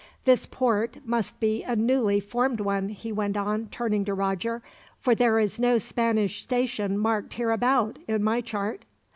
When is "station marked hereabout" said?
6.41-7.99